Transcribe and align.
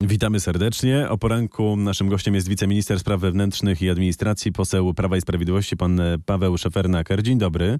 Witamy 0.00 0.40
serdecznie. 0.40 1.08
O 1.08 1.18
poranku 1.18 1.76
naszym 1.76 2.08
gościem 2.08 2.34
jest 2.34 2.48
wiceminister 2.48 3.00
spraw 3.00 3.20
wewnętrznych 3.20 3.82
i 3.82 3.90
administracji, 3.90 4.52
poseł 4.52 4.94
Prawa 4.94 5.16
i 5.16 5.20
Sprawiedliwości, 5.20 5.76
pan 5.76 6.00
e, 6.00 6.18
Paweł 6.26 6.58
Szefernaker. 6.58 7.22
Dzień 7.22 7.38
dobry. 7.38 7.78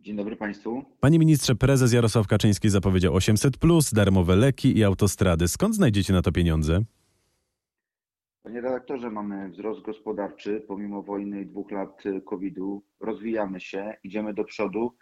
Dzień 0.00 0.16
dobry 0.16 0.36
Państwu. 0.36 0.84
Panie 1.00 1.18
ministrze, 1.18 1.54
prezes 1.54 1.92
Jarosław 1.92 2.26
Kaczyński 2.26 2.70
zapowiedział 2.70 3.14
800+, 3.14 3.94
darmowe 3.94 4.36
leki 4.36 4.78
i 4.78 4.84
autostrady. 4.84 5.48
Skąd 5.48 5.74
znajdziecie 5.74 6.12
na 6.12 6.22
to 6.22 6.32
pieniądze? 6.32 6.80
Panie 8.42 8.60
redaktorze, 8.60 9.10
mamy 9.10 9.48
wzrost 9.48 9.82
gospodarczy 9.82 10.64
pomimo 10.68 11.02
wojny 11.02 11.42
i 11.42 11.46
dwóch 11.46 11.70
lat 11.70 12.06
y, 12.06 12.20
COVID-u. 12.20 12.82
Rozwijamy 13.00 13.60
się, 13.60 13.94
idziemy 14.04 14.34
do 14.34 14.44
przodu 14.44 14.96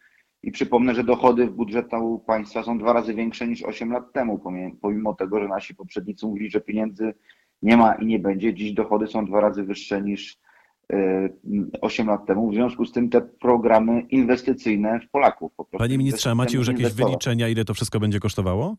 i 0.44 0.50
przypomnę, 0.52 0.94
że 0.94 1.04
dochody 1.04 1.46
w 1.46 1.52
budżetu 1.52 2.22
państwa 2.26 2.62
są 2.62 2.78
dwa 2.78 2.92
razy 2.92 3.14
większe 3.14 3.48
niż 3.48 3.62
8 3.62 3.92
lat 3.92 4.12
temu, 4.12 4.38
pomimo- 4.82 5.14
tego, 5.14 5.40
że 5.40 5.48
nasi 5.48 5.74
poprzednicy 5.74 6.26
mówili, 6.26 6.50
że 6.50 6.60
pieniędzy 6.60 7.14
nie 7.62 7.76
ma 7.76 7.94
i 7.94 8.06
nie 8.06 8.18
będzie. 8.18 8.54
Dziś 8.54 8.72
dochody 8.72 9.06
są 9.06 9.26
dwa 9.26 9.40
razy 9.40 9.64
wyższe 9.64 10.02
niż 10.02 10.38
y, 10.92 10.96
8 11.80 12.06
lat 12.06 12.26
temu. 12.26 12.50
W 12.50 12.54
związku 12.54 12.84
z 12.86 12.92
tym 12.92 13.08
te 13.10 13.20
programy 13.20 14.00
inwestycyjne 14.00 15.00
w 15.00 15.10
Polaków 15.10 15.52
po 15.56 15.64
prostu. 15.64 15.78
Panie 15.84 15.98
ministrze, 15.98 16.34
macie 16.34 16.58
już 16.58 16.68
jakieś 16.68 16.92
wyliczenia, 16.92 17.48
ile 17.48 17.64
to 17.64 17.74
wszystko 17.74 18.00
będzie 18.00 18.20
kosztowało? 18.20 18.76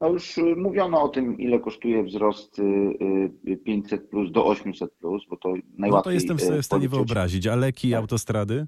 No 0.00 0.08
już 0.08 0.38
y, 0.38 0.56
mówiono 0.56 1.02
o 1.02 1.08
tym, 1.08 1.38
ile 1.38 1.58
kosztuje 1.60 2.02
wzrost 2.04 2.58
y, 2.58 2.62
y, 3.48 3.56
500 3.56 4.08
plus 4.10 4.32
do 4.32 4.46
800 4.46 4.92
plus, 4.94 5.22
bo 5.30 5.36
to 5.36 5.48
najłatwiej 5.78 5.90
No 5.90 6.02
to 6.02 6.10
jestem 6.10 6.36
w 6.36 6.40
stanie 6.40 6.88
policzyć. 6.88 6.90
wyobrazić. 6.90 7.46
A 7.46 7.56
leki 7.56 7.90
Tak. 7.90 8.00
autostrady? 8.00 8.66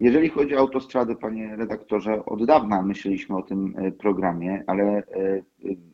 Jeżeli 0.00 0.28
chodzi 0.28 0.56
o 0.56 0.58
autostrady, 0.58 1.16
panie 1.16 1.56
redaktorze, 1.56 2.24
od 2.24 2.44
dawna 2.44 2.82
myśleliśmy 2.82 3.36
o 3.36 3.42
tym 3.42 3.78
y, 3.78 3.92
programie, 3.92 4.64
ale 4.66 4.98
y, 4.98 5.44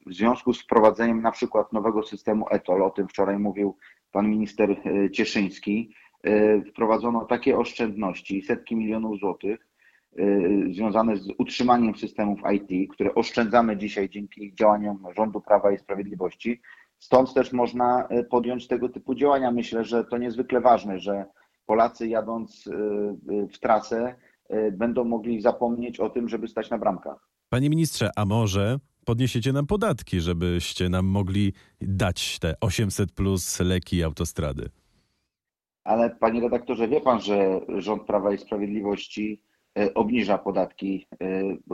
w 0.06 0.14
związku 0.14 0.53
z 0.53 0.62
wprowadzeniem 0.62 1.22
na 1.22 1.31
przykład 1.31 1.72
nowego 1.72 2.03
systemu 2.03 2.47
ETOL, 2.50 2.83
o 2.83 2.91
tym 2.91 3.09
wczoraj 3.09 3.39
mówił 3.39 3.77
pan 4.12 4.31
minister 4.31 4.70
y, 4.70 5.11
Cieszyński, 5.11 5.94
wprowadzono 6.70 7.25
takie 7.25 7.59
oszczędności, 7.59 8.42
setki 8.42 8.77
milionów 8.77 9.19
złotych, 9.19 9.67
związane 10.70 11.16
z 11.16 11.28
utrzymaniem 11.39 11.97
systemów 11.97 12.41
IT, 12.53 12.92
które 12.92 13.14
oszczędzamy 13.14 13.77
dzisiaj 13.77 14.09
dzięki 14.09 14.55
działaniom 14.55 15.05
rządu 15.16 15.41
Prawa 15.41 15.72
i 15.72 15.78
Sprawiedliwości. 15.78 16.61
Stąd 16.98 17.34
też 17.34 17.53
można 17.53 18.09
podjąć 18.31 18.69
tego 18.69 18.89
typu 18.89 19.14
działania. 19.14 19.50
Myślę, 19.50 19.84
że 19.84 20.05
to 20.05 20.19
niezwykle 20.19 20.61
ważne, 20.61 20.98
że 20.98 21.25
Polacy 21.67 22.09
jadąc 22.09 22.67
y, 22.67 22.71
y, 23.33 23.49
w 23.49 23.59
trasę 23.59 24.15
y, 24.53 24.73
będą 24.73 25.05
mogli 25.05 25.41
zapomnieć 25.41 26.01
o 26.01 26.11
tym, 26.11 26.29
żeby 26.29 26.49
stać 26.49 26.71
na 26.71 26.79
bramkach. 26.79 27.29
Panie 27.49 27.71
ministrze, 27.71 28.11
a 28.17 28.25
może 28.25 28.79
podniesiecie 29.05 29.53
nam 29.53 29.67
podatki, 29.67 30.21
żebyście 30.21 30.89
nam 30.89 31.07
mogli 31.07 31.53
dać 31.81 32.39
te 32.39 32.55
800 32.61 33.13
plus 33.13 33.61
leki 33.61 34.03
autostrady? 34.03 34.69
Ale 35.84 36.11
panie 36.11 36.41
redaktorze, 36.41 36.89
wie 36.89 37.01
pan, 37.01 37.21
że 37.21 37.61
rząd 37.78 38.03
Prawa 38.03 38.33
i 38.34 38.39
Sprawiedliwości 38.39 39.43
obniża 39.95 40.39
podatki, 40.39 41.06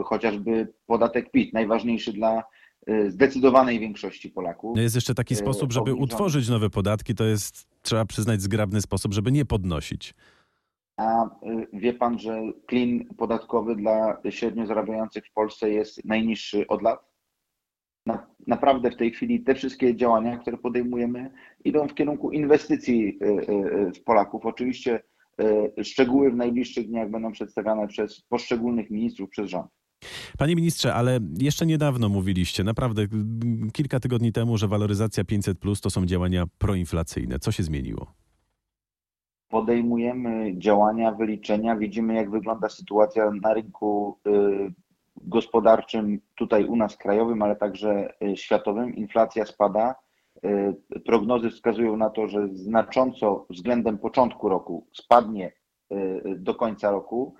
chociażby 0.05 0.73
podatek 0.85 1.31
PIT, 1.31 1.53
najważniejszy 1.53 2.13
dla 2.13 2.43
zdecydowanej 3.07 3.79
większości 3.79 4.29
Polaków. 4.29 4.75
No 4.75 4.81
Jest 4.81 4.95
jeszcze 4.95 5.15
taki 5.15 5.35
sposób, 5.35 5.73
żeby 5.73 5.91
obniżone. 5.91 6.03
utworzyć 6.03 6.49
nowe 6.49 6.69
podatki, 6.69 7.15
to 7.15 7.23
jest, 7.23 7.67
trzeba 7.81 8.05
przyznać, 8.05 8.41
zgrabny 8.41 8.81
sposób, 8.81 9.13
żeby 9.13 9.31
nie 9.31 9.45
podnosić. 9.45 10.13
A 10.97 11.25
y, 11.25 11.67
wie 11.73 11.93
pan, 11.93 12.19
że 12.19 12.41
klin 12.67 13.15
podatkowy 13.17 13.75
dla 13.75 14.21
średnio 14.29 14.65
zarabiających 14.65 15.25
w 15.25 15.33
Polsce 15.33 15.69
jest 15.69 16.05
najniższy 16.05 16.67
od 16.67 16.81
lat? 16.81 16.99
Na, 18.05 18.27
naprawdę 18.47 18.91
w 18.91 18.97
tej 18.97 19.11
chwili 19.11 19.43
te 19.43 19.55
wszystkie 19.55 19.95
działania, 19.95 20.37
które 20.37 20.57
podejmujemy, 20.57 21.31
idą 21.65 21.87
w 21.87 21.93
kierunku 21.93 22.31
inwestycji 22.31 23.19
y, 23.23 23.25
y, 23.25 23.91
w 23.93 24.03
Polaków. 24.03 24.45
Oczywiście 24.45 25.03
szczegóły 25.83 26.31
w 26.31 26.35
najbliższych 26.35 26.87
dniach 26.87 27.09
będą 27.09 27.31
przedstawiane 27.31 27.87
przez 27.87 28.21
poszczególnych 28.21 28.89
ministrów, 28.89 29.29
przez 29.29 29.49
rząd. 29.49 29.71
Panie 30.37 30.55
ministrze, 30.55 30.93
ale 30.93 31.19
jeszcze 31.37 31.65
niedawno 31.65 32.09
mówiliście, 32.09 32.63
naprawdę 32.63 33.07
kilka 33.73 33.99
tygodni 33.99 34.31
temu, 34.31 34.57
że 34.57 34.67
waloryzacja 34.67 35.23
500 35.23 35.59
plus 35.59 35.81
to 35.81 35.89
są 35.89 36.05
działania 36.05 36.45
proinflacyjne. 36.57 37.39
Co 37.39 37.51
się 37.51 37.63
zmieniło? 37.63 38.13
podejmujemy 39.49 40.57
działania, 40.57 41.11
wyliczenia, 41.11 41.75
widzimy 41.75 42.13
jak 42.13 42.31
wygląda 42.31 42.69
sytuacja 42.69 43.31
na 43.41 43.53
rynku 43.53 44.17
y, 44.27 44.73
gospodarczym 45.21 46.19
tutaj 46.35 46.65
u 46.65 46.75
nas 46.75 46.97
krajowym, 46.97 47.41
ale 47.41 47.55
także 47.55 48.13
y, 48.23 48.37
światowym. 48.37 48.95
Inflacja 48.95 49.45
spada. 49.45 49.95
Y, 50.45 51.01
Prognozy 51.05 51.49
wskazują 51.49 51.97
na 51.97 52.09
to, 52.09 52.27
że 52.27 52.47
znacząco 52.53 53.45
względem 53.49 53.97
początku 53.97 54.49
roku 54.49 54.87
spadnie 54.93 55.59
do 56.35 56.55
końca 56.55 56.91
roku. 56.91 57.35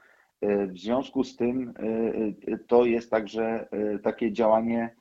Y, 0.45 0.67
W 0.67 0.77
związku 0.79 1.23
z 1.23 1.35
tym 1.35 1.73
y, 1.79 2.51
y, 2.53 2.59
to 2.67 2.85
jest 2.85 3.11
także 3.11 3.67
takie 4.03 4.31
działanie 4.31 4.95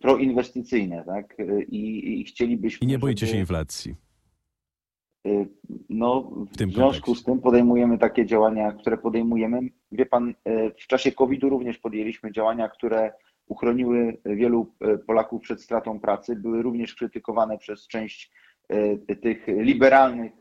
proinwestycyjne, 0.00 1.04
tak? 1.04 1.36
I, 1.68 2.20
i 2.20 2.24
chcielibyśmy. 2.24 2.84
I 2.84 2.88
nie 2.88 2.98
boicie 2.98 3.26
się 3.26 3.36
inflacji. 3.36 3.94
No, 5.88 6.30
w, 6.52 6.56
tym 6.56 6.70
związku 6.70 7.04
kontekście. 7.04 7.22
z 7.22 7.24
tym 7.24 7.40
podejmujemy 7.40 7.98
takie 7.98 8.26
działania, 8.26 8.72
które 8.72 8.98
podejmujemy. 8.98 9.60
Wie 9.92 10.06
pan, 10.06 10.34
w 10.80 10.86
czasie 10.86 11.12
COVID-u 11.12 11.48
również 11.48 11.78
podjęliśmy 11.78 12.32
działania, 12.32 12.68
które 12.68 13.12
uchroniły 13.46 14.16
wielu 14.24 14.72
Polaków 15.06 15.42
przed 15.42 15.62
stratą 15.62 16.00
pracy. 16.00 16.36
Były 16.36 16.62
również 16.62 16.94
krytykowane 16.94 17.58
przez 17.58 17.86
część 17.86 18.32
tych 19.22 19.46
liberalnych 19.46 20.32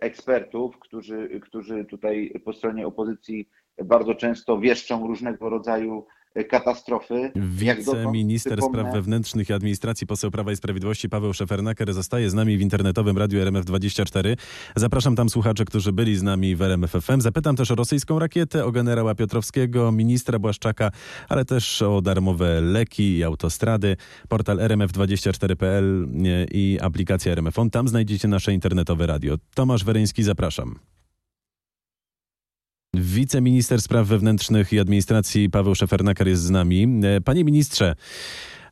ekspertów, 0.00 0.78
którzy, 0.78 1.40
którzy 1.42 1.84
tutaj 1.84 2.32
po 2.44 2.52
stronie 2.52 2.86
opozycji 2.86 3.48
bardzo 3.84 4.14
często 4.14 4.58
wieszczą 4.58 5.06
różnego 5.06 5.48
rodzaju 5.48 6.06
y, 6.06 6.19
katastrofy. 6.48 7.32
Jak 7.60 7.78
dotąd, 7.78 7.98
Wiceminister 7.98 8.62
spraw 8.62 8.92
wewnętrznych 8.92 9.50
i 9.50 9.52
administracji, 9.52 10.06
poseł 10.06 10.30
Prawa 10.30 10.52
i 10.52 10.56
Sprawiedliwości 10.56 11.08
Paweł 11.08 11.32
Szefernaker 11.32 11.92
zostaje 11.94 12.30
z 12.30 12.34
nami 12.34 12.58
w 12.58 12.60
internetowym 12.60 13.18
radiu 13.18 13.40
RMF24. 13.40 14.36
Zapraszam 14.76 15.16
tam 15.16 15.28
słuchaczy, 15.28 15.64
którzy 15.64 15.92
byli 15.92 16.16
z 16.16 16.22
nami 16.22 16.56
w 16.56 16.62
RMF 16.62 16.90
FM. 16.90 17.20
Zapytam 17.20 17.56
też 17.56 17.70
o 17.70 17.74
rosyjską 17.74 18.18
rakietę, 18.18 18.64
o 18.64 18.72
generała 18.72 19.14
Piotrowskiego, 19.14 19.92
ministra 19.92 20.38
Błaszczaka, 20.38 20.90
ale 21.28 21.44
też 21.44 21.82
o 21.82 22.02
darmowe 22.02 22.60
leki 22.60 23.16
i 23.16 23.24
autostrady. 23.24 23.96
Portal 24.28 24.58
rmf24.pl 24.58 26.08
i 26.52 26.78
aplikacja 26.82 27.32
RMF 27.32 27.58
On. 27.58 27.70
Tam 27.70 27.88
znajdziecie 27.88 28.28
nasze 28.28 28.52
internetowe 28.52 29.06
radio. 29.06 29.36
Tomasz 29.54 29.84
Weryński, 29.84 30.22
zapraszam. 30.22 30.78
Wiceminister 32.94 33.80
spraw 33.80 34.06
wewnętrznych 34.06 34.72
i 34.72 34.78
administracji 34.78 35.50
Paweł 35.50 35.74
Szefernaker 35.74 36.28
jest 36.28 36.42
z 36.42 36.50
nami. 36.50 37.00
E, 37.02 37.20
Panie 37.20 37.44
ministrze, 37.44 37.94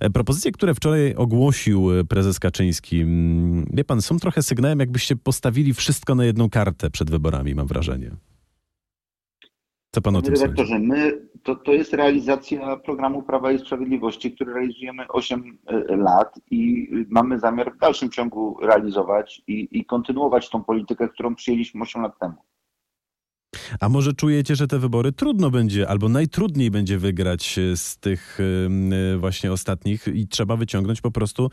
e, 0.01 0.11
propozycje, 0.11 0.53
które 0.53 0.75
wczoraj 0.75 1.15
ogłosił 1.15 1.99
e, 1.99 2.05
prezes 2.05 2.41
Kaczyński, 2.41 3.01
mm, 3.01 3.67
wie 3.73 3.85
pan, 3.85 4.03
są 4.03 4.19
trochę 4.19 4.43
sygnałem, 4.43 4.81
jakbyście 4.81 5.17
postawili 5.17 5.75
wszystko 5.75 6.15
na 6.15 6.25
jedną 6.25 6.51
kartę 6.51 6.91
przed 6.91 7.11
wyborami, 7.11 7.55
mam 7.55 7.67
wrażenie. 7.67 8.11
Co 9.91 10.01
pan 10.03 10.17
o 10.17 10.23
Panie 10.23 10.37
tym 10.37 10.57
sądzi? 10.57 10.79
my, 10.79 11.29
to, 11.43 11.57
to 11.57 11.73
jest 11.73 11.93
realizacja 11.93 12.77
programu 12.77 13.23
Prawa 13.23 13.53
i 13.53 13.59
Sprawiedliwości, 13.59 14.33
który 14.33 14.53
realizujemy 14.53 15.09
8 15.09 15.59
y, 15.91 15.97
lat 15.97 16.41
i 16.51 16.89
mamy 17.09 17.39
zamiar 17.39 17.75
w 17.75 17.79
dalszym 17.79 18.11
ciągu 18.11 18.59
realizować 18.63 19.43
i, 19.47 19.69
i 19.71 19.85
kontynuować 19.85 20.51
tą 20.51 20.65
politykę, 20.65 21.09
którą 21.09 21.35
przyjęliśmy 21.35 21.83
8 21.83 22.03
lat 22.03 22.19
temu. 22.19 22.35
A 23.81 23.89
może 23.89 24.13
czujecie, 24.13 24.57
że 24.57 24.67
te 24.67 24.79
wybory 24.79 25.13
trudno 25.13 25.51
będzie, 25.51 25.89
albo 25.89 26.09
najtrudniej 26.09 26.71
będzie 26.71 26.99
wygrać 26.99 27.59
e, 27.59 27.77
z 27.77 27.99
tych 27.99 28.39
em, 28.67 28.93
e, 28.93 29.19
właśnie 29.19 29.53
ostatnich 29.53 30.09
i 30.15 30.29
trzeba 30.29 30.57
wyciągnąć 30.57 31.01
po 31.01 31.11
prostu 31.11 31.51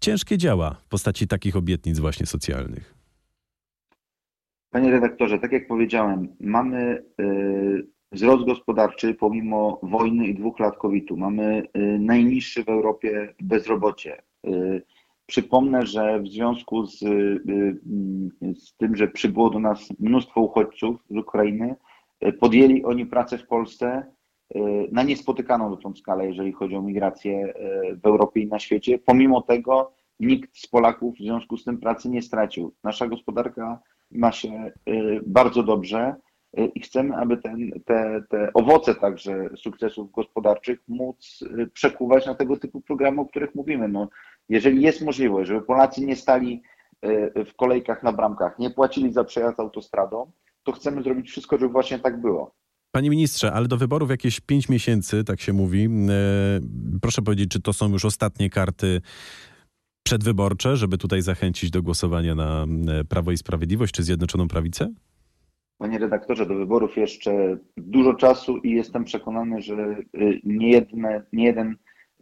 ciężkie 0.00 0.38
działa 0.38 0.76
w 0.84 0.88
postaci 0.88 1.26
takich 1.26 1.56
obietnic 1.56 1.98
właśnie 1.98 2.26
socjalnych? 2.26 2.94
Panie 4.70 4.90
redaktorze, 4.90 5.38
tak 5.38 5.52
jak 5.52 5.66
powiedziałem, 5.66 6.28
mamy 6.40 7.02
wzrost 8.12 8.46
gospodarczy 8.46 9.14
pomimo 9.14 9.80
wojny 9.82 10.26
i 10.26 10.34
dwóch 10.34 10.60
lat 10.60 10.78
COVID-u. 10.78 11.16
Mamy 11.16 11.62
najniższy 11.98 12.64
w 12.64 12.68
Europie 12.68 13.34
bezrobocie. 13.40 14.22
Przypomnę, 15.26 15.86
że 15.86 16.20
w 16.20 16.28
związku 16.28 16.86
z, 16.86 17.02
y, 17.02 17.06
y, 18.42 18.54
z 18.54 18.76
tym, 18.76 18.96
że 18.96 19.08
przybyło 19.08 19.50
do 19.50 19.58
nas 19.58 19.88
mnóstwo 20.00 20.40
uchodźców 20.40 21.04
z 21.10 21.16
Ukrainy, 21.16 21.74
y, 22.26 22.32
podjęli 22.32 22.84
oni 22.84 23.06
pracę 23.06 23.38
w 23.38 23.46
Polsce 23.46 24.16
na 24.92 25.02
niespotykaną 25.02 25.70
dotąd 25.70 25.98
skalę, 25.98 26.26
jeżeli 26.26 26.52
chodzi 26.52 26.76
o 26.76 26.82
migrację 26.82 27.54
w 28.02 28.06
Europie 28.06 28.40
i 28.40 28.46
na 28.46 28.58
świecie. 28.58 28.98
Pomimo 28.98 29.42
tego 29.42 29.92
nikt 30.20 30.58
z 30.58 30.66
Polaków 30.66 31.14
w 31.14 31.22
związku 31.22 31.56
z 31.56 31.64
tym 31.64 31.78
pracy 31.78 32.08
nie 32.08 32.22
stracił. 32.22 32.74
Nasza 32.84 33.06
gospodarka 33.06 33.78
ma 34.10 34.32
się 34.32 34.72
bardzo 35.26 35.62
dobrze 35.62 36.14
i 36.74 36.80
chcemy, 36.80 37.16
aby 37.16 37.36
ten, 37.36 37.70
te, 37.84 38.22
te 38.30 38.52
owoce 38.54 38.94
także 38.94 39.48
sukcesów 39.56 40.12
gospodarczych 40.12 40.78
móc 40.88 41.44
y, 41.58 41.66
przekuwać 41.66 42.26
na 42.26 42.34
tego 42.34 42.56
typu 42.56 42.80
programy, 42.80 43.20
o 43.20 43.26
których 43.26 43.54
mówimy. 43.54 43.88
No, 43.88 44.08
jeżeli 44.48 44.82
jest 44.82 45.02
możliwość, 45.02 45.48
żeby 45.48 45.62
Polacy 45.62 46.00
nie 46.00 46.16
stali 46.16 46.62
y, 47.04 47.44
w 47.44 47.54
kolejkach 47.56 48.02
na 48.02 48.12
bramkach, 48.12 48.58
nie 48.58 48.70
płacili 48.70 49.12
za 49.12 49.24
przejazd 49.24 49.60
autostradą, 49.60 50.30
to 50.62 50.72
chcemy 50.72 51.02
zrobić 51.02 51.30
wszystko, 51.30 51.58
żeby 51.58 51.72
właśnie 51.72 51.98
tak 51.98 52.20
było. 52.20 52.54
Panie 52.92 53.10
ministrze, 53.10 53.52
ale 53.52 53.68
do 53.68 53.76
wyborów 53.76 54.10
jakieś 54.10 54.40
pięć 54.40 54.68
miesięcy, 54.68 55.24
tak 55.24 55.40
się 55.40 55.52
mówi. 55.52 55.84
E, 55.84 56.60
Proszę 57.02 57.22
powiedzieć, 57.22 57.50
czy 57.50 57.60
to 57.60 57.72
są 57.72 57.92
już 57.92 58.04
ostatnie 58.04 58.50
karty 58.50 59.00
przedwyborcze, 60.02 60.76
żeby 60.76 60.98
tutaj 60.98 61.22
zachęcić 61.22 61.70
do 61.70 61.82
głosowania 61.82 62.34
na 62.34 62.66
e, 62.88 63.04
Prawo 63.04 63.32
i 63.32 63.36
Sprawiedliwość 63.36 63.94
czy 63.94 64.02
Zjednoczoną 64.02 64.48
Prawicę? 64.48 64.92
Panie 65.78 65.98
redaktorze, 65.98 66.46
do 66.46 66.54
wyborów 66.54 66.96
jeszcze 66.96 67.56
dużo 67.76 68.14
czasu 68.14 68.56
i 68.56 68.70
jestem 68.70 69.04
przekonany, 69.04 69.62
że 69.62 69.74
y, 69.74 70.40
nie, 70.44 70.70
jedne, 70.70 71.22
nie, 71.32 71.44
jeden, 71.44 71.76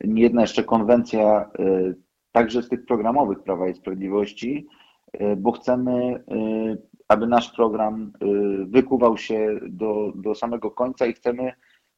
nie 0.05 0.23
jedna 0.23 0.41
jeszcze 0.41 0.65
konwencja, 0.65 1.51
y, 1.61 1.95
także 2.33 2.63
z 2.63 2.69
tych 2.69 2.85
programowych 2.87 3.43
Prawa 3.43 3.69
i 3.69 3.75
Sprawiedliwości, 3.75 4.67
y, 5.15 5.37
bo 5.37 5.53
chcemy, 5.53 6.25
aby 7.09 7.27
nasz 7.27 7.53
program 7.53 8.13
wykuwał 8.67 9.19
się 9.19 9.61
do, 9.69 10.13
do 10.15 10.35
samego 10.35 10.71
końca 10.71 11.07
i 11.07 11.13
chcemy 11.13 11.53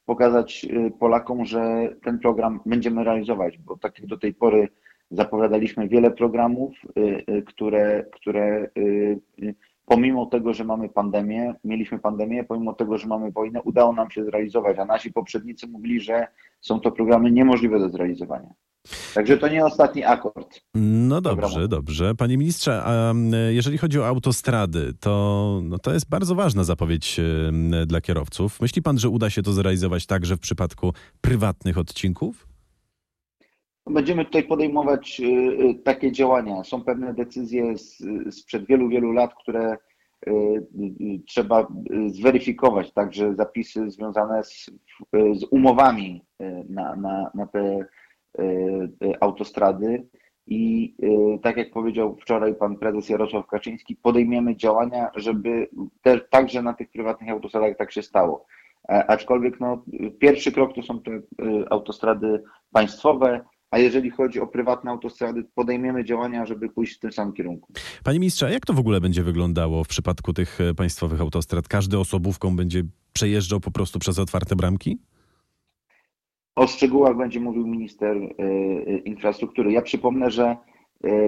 pokazać 0.04 0.66
Polakom, 0.98 1.44
że 1.44 1.88
ten 2.04 2.18
program 2.18 2.60
będziemy 2.66 3.04
realizować, 3.04 3.58
bo 3.58 3.76
tak 3.76 3.98
jak 3.98 4.06
do 4.06 4.18
tej 4.18 4.34
pory 4.34 4.68
zapowiadaliśmy 5.10 5.88
wiele 5.88 6.10
programów, 6.10 6.74
które, 7.46 8.04
które 8.12 8.70
pomimo 9.86 10.26
tego, 10.26 10.54
że 10.54 10.64
mamy 10.64 10.88
pandemię, 10.88 11.54
mieliśmy 11.64 11.98
pandemię, 11.98 12.44
pomimo 12.44 12.72
tego, 12.72 12.98
że 12.98 13.06
mamy 13.06 13.32
wojnę, 13.32 13.62
udało 13.62 13.92
nam 13.92 14.10
się 14.10 14.24
zrealizować, 14.24 14.78
a 14.78 14.84
nasi 14.84 15.12
poprzednicy 15.12 15.66
mówili, 15.66 16.00
że 16.00 16.26
są 16.60 16.80
to 16.80 16.92
programy 16.92 17.30
niemożliwe 17.30 17.78
do 17.78 17.88
zrealizowania. 17.88 18.50
Także 19.14 19.38
to 19.38 19.48
nie 19.48 19.64
ostatni 19.64 20.04
akord. 20.04 20.60
No 20.74 21.20
dobrze, 21.20 21.68
dobrze. 21.68 22.14
Panie 22.14 22.38
ministrze, 22.38 22.82
a 22.84 23.12
jeżeli 23.50 23.78
chodzi 23.78 24.00
o 24.00 24.06
autostrady, 24.06 24.94
to, 25.00 25.60
no 25.64 25.78
to 25.78 25.92
jest 25.92 26.08
bardzo 26.08 26.34
ważna 26.34 26.64
zapowiedź 26.64 27.20
em, 27.20 27.70
dla 27.86 28.00
kierowców. 28.00 28.60
Myśli 28.60 28.82
pan, 28.82 28.98
że 28.98 29.08
uda 29.08 29.30
się 29.30 29.42
to 29.42 29.52
zrealizować 29.52 30.06
także 30.06 30.36
w 30.36 30.40
przypadku 30.40 30.92
prywatnych 31.20 31.78
odcinków? 31.78 32.55
Będziemy 33.90 34.24
tutaj 34.24 34.42
podejmować 34.42 35.20
y, 35.20 35.24
y, 35.24 35.74
takie 35.74 36.12
działania. 36.12 36.64
Są 36.64 36.84
pewne 36.84 37.14
decyzje 37.14 37.74
sprzed 38.30 38.66
wielu, 38.66 38.88
wielu 38.88 39.12
lat, 39.12 39.34
które 39.34 39.76
y, 40.28 40.32
trzeba 41.26 41.66
zweryfikować, 42.06 42.92
także 42.92 43.34
zapisy 43.34 43.90
związane 43.90 44.44
z, 44.44 44.70
z 45.12 45.44
umowami 45.50 46.24
na, 46.68 46.96
na, 46.96 47.30
na 47.34 47.46
te 47.46 47.86
autostrady. 49.20 50.06
I 50.46 50.94
tak 51.42 51.56
jak 51.56 51.70
powiedział 51.70 52.16
wczoraj 52.16 52.54
pan 52.54 52.76
prezes 52.76 53.08
Jarosław 53.08 53.46
Kaczyński, 53.46 53.96
podejmiemy 53.96 54.56
działania, 54.56 55.10
żeby 55.14 55.68
te, 56.02 56.20
także 56.20 56.62
na 56.62 56.74
tych 56.74 56.90
prywatnych 56.90 57.30
autostradach 57.30 57.76
tak 57.76 57.92
się 57.92 58.02
stało. 58.02 58.46
Aczkolwiek 58.88 59.60
no, 59.60 59.82
pierwszy 60.18 60.52
krok 60.52 60.74
to 60.74 60.82
są 60.82 61.00
te 61.00 61.20
autostrady 61.70 62.42
państwowe, 62.72 63.40
a 63.70 63.78
jeżeli 63.78 64.10
chodzi 64.10 64.40
o 64.40 64.46
prywatne 64.46 64.90
autostrady, 64.90 65.44
podejmiemy 65.54 66.04
działania, 66.04 66.46
żeby 66.46 66.68
pójść 66.68 66.96
w 66.96 66.98
tym 66.98 67.12
samym 67.12 67.34
kierunku. 67.34 67.72
Panie 68.04 68.18
ministrze, 68.18 68.46
a 68.46 68.50
jak 68.50 68.66
to 68.66 68.72
w 68.72 68.78
ogóle 68.78 69.00
będzie 69.00 69.22
wyglądało 69.22 69.84
w 69.84 69.88
przypadku 69.88 70.32
tych 70.32 70.60
e, 70.60 70.74
państwowych 70.74 71.20
autostrad? 71.20 71.68
Każdy 71.68 71.98
osobówką 71.98 72.56
będzie 72.56 72.82
przejeżdżał 73.12 73.60
po 73.60 73.70
prostu 73.70 73.98
przez 73.98 74.18
otwarte 74.18 74.56
bramki? 74.56 74.98
O 76.56 76.66
szczegółach 76.66 77.16
będzie 77.16 77.40
mówił 77.40 77.66
minister 77.66 78.16
y, 78.16 78.28
y, 78.88 79.02
infrastruktury. 79.04 79.72
Ja 79.72 79.82
przypomnę, 79.82 80.30
że 80.30 80.56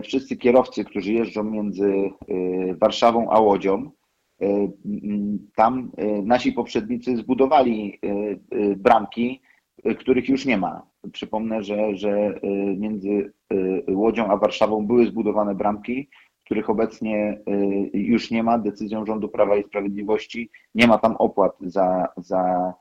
wszyscy 0.03 0.37
kierowcy, 0.37 0.85
którzy 0.85 1.13
jeżdżą 1.13 1.45
między 1.45 2.11
Warszawą 2.81 3.31
a 3.31 3.41
Łodzią, 3.41 3.91
tam 5.57 5.93
nasi 6.25 6.53
poprzednicy 6.53 7.17
zbudowali 7.17 8.01
bramki, 8.77 9.41
których 9.99 10.29
już 10.29 10.45
nie 10.47 10.59
ma. 10.59 10.83
Przypomnę, 11.13 11.63
że, 11.63 11.97
że 11.97 12.11
y, 12.45 12.77
między 12.79 13.33
y, 13.53 13.85
Łodzią 13.89 14.27
a 14.31 14.37
Warszawą 14.37 14.87
były 14.87 15.07
zbudowane 15.07 15.55
bramki, 15.55 16.09
których 16.45 16.71
obecnie 16.71 17.39
y, 17.95 17.99
już 17.99 18.31
nie 18.31 18.43
ma. 18.43 18.59
Decyzją 18.59 19.07
rządu 19.07 19.29
Prawa 19.29 19.57
i 19.57 19.65
Sprawiedliwości 19.65 20.51
nie 20.75 20.87
ma 20.87 20.99
tam 20.99 21.17
opłat 21.17 21.57
za, 21.61 22.09
za 22.17 22.75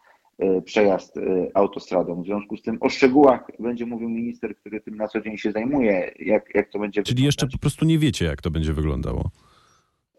y, 0.44 0.62
przejazd 0.62 1.18
y, 1.18 1.52
autostradą. 1.54 2.22
W 2.22 2.26
związku 2.26 2.58
z 2.58 2.62
tym 2.62 2.78
o 2.82 2.90
szczegółach 2.90 3.48
będzie 3.60 3.86
mówił 3.86 4.10
minister, 4.10 4.58
który 4.58 4.82
tym 4.82 4.96
na 4.98 5.08
co 5.08 5.22
dzień 5.22 5.38
się 5.38 5.52
zajmuje, 5.52 6.12
jak, 6.20 6.56
jak 6.56 6.70
to 6.70 6.80
będzie 6.80 7.04
Czyli 7.04 7.24
jeszcze 7.24 7.46
wyglądać. 7.46 7.60
po 7.60 7.62
prostu 7.62 7.86
nie 7.86 8.00
wiecie, 8.00 8.26
jak 8.26 8.42
to 8.42 8.52
będzie 8.52 8.74
wyglądało. 8.74 9.30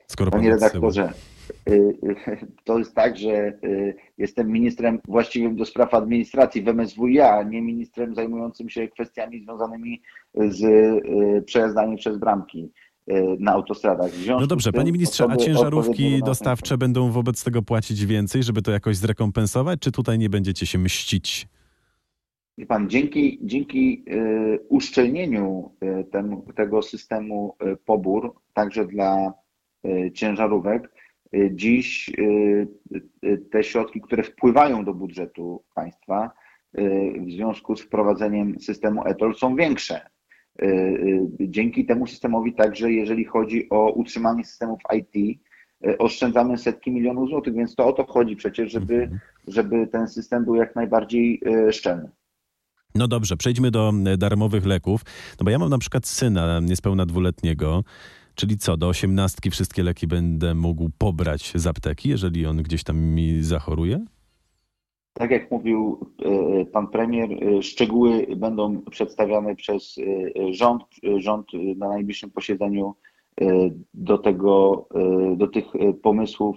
Skoro 0.07 0.31
pan 0.31 0.41
Panie 0.41 0.51
redaktorze, 0.51 1.03
y, 1.05 1.07
y, 1.07 1.38
to 2.65 2.79
jest 2.79 2.95
tak, 2.95 3.17
że 3.17 3.59
y, 3.65 3.95
jestem 4.19 4.53
ministrem 4.53 5.01
właściwym 5.09 5.57
do 5.57 5.65
spraw 5.65 5.95
administracji 5.95 6.63
w 6.63 6.69
MSWiA, 6.69 7.39
a 7.39 7.43
nie 7.43 7.63
ministrem 7.63 8.15
zajmującym 8.15 8.71
się 8.71 8.89
kwestiami 8.89 9.41
związanymi 9.41 10.03
z 10.35 10.63
y, 10.63 11.43
przejazdami 11.43 11.97
przez 11.97 12.19
bramki 12.19 12.73
y, 13.11 13.37
na 13.41 13.53
autostradach. 13.53 14.11
No 14.27 14.47
dobrze, 14.47 14.73
panie 14.73 14.93
ministrze, 14.93 15.27
a 15.31 15.37
ciężarówki 15.37 16.21
dostawcze 16.27 16.79
będą 16.79 17.11
wobec 17.11 17.45
tego 17.45 17.63
płacić 17.63 18.07
więcej, 18.07 18.43
żeby 18.43 18.63
to 18.63 18.71
jakoś 18.71 18.97
zrekompensować, 18.97 19.81
czy 19.81 19.93
tutaj 19.93 20.19
nie 20.19 20.31
będziecie 20.31 20.67
się 20.67 20.79
mścić? 20.79 21.49
Wie 22.59 22.67
Pan, 22.67 22.91
dzięki, 22.91 23.39
dzięki 23.43 24.05
y, 24.09 24.61
uszczelnieniu 24.69 25.71
y, 26.49 26.55
tego 26.55 26.83
systemu 26.83 27.57
y, 27.63 27.77
pobór, 27.77 28.35
także 28.55 28.87
dla 28.87 29.33
y, 29.85 30.13
ciężarówek, 30.15 30.85
y, 30.85 30.89
dziś 31.51 32.09
y, 32.19 32.69
y, 33.25 33.39
te 33.51 33.65
środki, 33.65 34.01
które 34.01 34.23
wpływają 34.23 34.85
do 34.85 34.95
budżetu 34.95 35.65
państwa 35.75 36.31
y, 36.79 37.13
w 37.27 37.33
związku 37.33 37.77
z 37.77 37.83
wprowadzeniem 37.83 38.61
systemu 38.61 39.03
ETOL 39.07 39.35
są 39.35 39.57
większe. 39.57 40.01
Dzięki 41.41 41.87
temu 41.87 42.07
systemowi 42.07 42.55
także, 42.55 42.93
jeżeli 42.93 43.25
chodzi 43.25 43.69
o 43.71 43.93
utrzymanie 43.93 44.45
systemów 44.45 44.79
IT, 44.97 45.41
oszczędzamy 45.99 46.59
setki 46.59 46.91
milionów 46.91 47.29
złotych, 47.29 47.55
więc 47.55 47.75
to 47.75 47.87
o 47.87 47.93
to 47.93 48.07
chodzi 48.07 48.37
przecież, 48.37 48.73
żeby, 48.73 48.95
Mhm. 48.95 49.21
żeby 49.47 49.87
ten 49.87 50.09
system 50.09 50.45
był 50.45 50.55
jak 50.55 50.77
najbardziej 50.77 51.41
szczelny. 51.71 52.11
No 52.95 53.09
dobrze, 53.09 53.37
przejdźmy 53.37 53.71
do 53.71 53.93
darmowych 54.19 54.67
leków. 54.67 55.01
No 55.41 55.45
bo 55.45 55.51
ja 55.51 55.59
mam 55.59 55.71
na 55.71 55.79
przykład 55.79 56.07
syna 56.07 56.61
niespełna 56.61 57.07
dwuletniego, 57.07 57.85
czyli 58.39 58.59
co, 58.59 58.77
do 58.77 58.89
osiemnastki 58.89 59.51
wszystkie 59.51 59.83
leki 59.83 60.07
będę 60.07 60.55
mógł 60.55 60.91
pobrać 60.99 61.53
z 61.55 61.67
apteki, 61.67 62.09
jeżeli 62.09 62.47
on 62.47 62.57
gdzieś 62.57 62.85
tam 62.85 63.01
mi 63.01 63.43
zachoruje? 63.43 64.05
Tak 65.13 65.31
jak 65.31 65.51
mówił 65.51 66.07
e, 66.25 66.65
pan 66.65 66.89
premier, 66.89 67.31
e, 67.33 67.63
szczegóły 67.63 68.27
będą 68.37 68.83
przedstawiane 68.91 69.57
przez 69.57 69.99
e, 69.99 70.53
rząd. 70.53 70.83
Rząd 71.17 71.47
na 71.77 71.89
najbliższym 71.89 72.31
posiedzeniu 72.31 72.95
do 73.95 74.19
tego, 74.19 74.87
do 75.37 75.49
tych 75.49 75.65
pomysłów. 76.03 76.57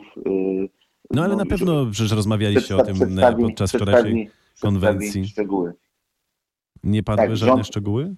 No 1.11 1.23
ale 1.23 1.35
na 1.35 1.43
już 1.43 1.49
pewno 1.49 1.85
przecież 1.91 2.11
rozmawialiście 2.11 2.77
o 2.77 2.83
tym 2.83 2.95
podczas 3.41 3.71
wczorajszej 3.71 4.29
konwencji. 4.61 5.27
Szczegóły. 5.27 5.73
Nie 6.83 7.03
padły 7.03 7.27
tak, 7.27 7.35
żadne 7.35 7.55
rząd- 7.55 7.67
szczegóły? 7.67 8.15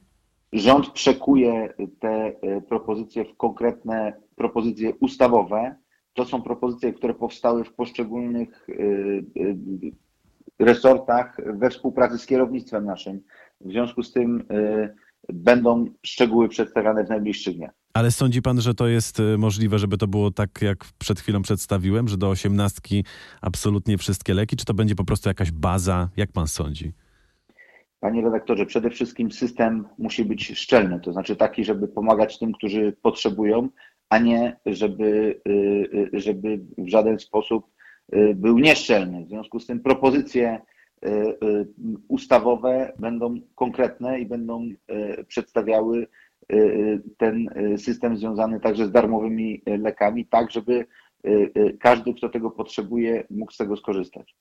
Rząd 0.53 0.89
przekuje 0.89 1.73
te 1.99 2.09
e, 2.09 2.61
propozycje 2.61 3.25
w 3.25 3.37
konkretne 3.37 4.13
propozycje 4.35 4.93
ustawowe. 4.95 5.75
To 6.13 6.25
są 6.25 6.41
propozycje, 6.41 6.93
które 6.93 7.13
powstały 7.13 7.63
w 7.63 7.73
poszczególnych 7.73 8.67
e, 8.69 8.73
e, 8.73 9.55
resortach 10.59 11.37
we 11.59 11.69
współpracy 11.69 12.17
z 12.17 12.25
kierownictwem 12.25 12.85
naszym. 12.85 13.21
W 13.61 13.71
związku 13.71 14.03
z 14.03 14.11
tym 14.11 14.43
będą 15.33 15.85
szczegóły 16.05 16.49
przedstawiane 16.49 17.05
w 17.05 17.09
najbliższych 17.09 17.55
dniach. 17.55 17.71
Ale 17.93 18.11
sądzi 18.11 18.41
pan, 18.41 18.61
że 18.61 18.73
to 18.73 18.87
jest 18.87 19.17
możliwe, 19.37 19.79
żeby 19.79 19.97
to 19.97 20.07
było 20.07 20.31
tak, 20.31 20.61
jak 20.61 20.85
przed 20.97 21.19
chwilą 21.19 21.41
przedstawiłem, 21.41 22.07
że 22.07 22.17
do 22.17 22.29
osiemnastki 22.29 23.05
absolutnie 23.41 23.97
wszystkie 23.97 24.33
leki, 24.33 24.55
czy 24.55 24.65
to 24.65 24.73
będzie 24.73 24.95
po 24.95 25.05
prostu 25.05 25.29
jakaś 25.29 25.51
baza? 25.51 26.09
Jak 26.17 26.31
pan 26.31 26.47
sądzi? 26.47 26.93
Panie 28.03 28.21
redaktorze, 28.21 28.65
przede 28.65 28.89
wszystkim 28.89 29.31
system 29.31 29.87
musi 29.97 30.25
być 30.25 30.59
szczelny, 30.59 30.99
to 30.99 31.13
znaczy 31.13 31.35
taki, 31.35 31.63
żeby 31.63 31.87
pomagać 31.87 32.39
tym, 32.39 32.53
którzy 32.53 32.97
potrzebują, 33.01 33.69
a 34.09 34.17
nie 34.17 34.57
żeby, 34.65 35.41
y, 35.47 35.51
y, 36.13 36.19
żeby 36.19 36.59
w 36.77 36.87
żaden 36.87 37.19
sposób 37.19 37.65
y, 38.15 38.35
był 38.35 38.59
nieszczelny. 38.59 39.25
W 39.25 39.27
związku 39.27 39.59
z 39.59 39.67
tym 39.67 39.79
propozycje 39.79 40.61
ustawowe 42.07 42.93
będą 42.99 43.35
konkretne 43.55 44.19
i 44.19 44.25
będą 44.25 44.67
przedstawiały 45.27 46.07
ten 47.17 47.49
system 47.77 48.17
związany 48.17 48.59
także 48.59 48.85
z 48.85 48.91
darmowymi 48.91 49.61
lekami, 49.65 50.25
tak 50.25 50.51
żeby 50.51 50.85
każdy, 51.79 52.13
kto 52.13 52.29
tego 52.29 52.51
potrzebuje, 52.51 53.23
mógł 53.29 53.51
z 53.51 53.57
tego 53.57 53.77
skorzystać. 53.77 54.35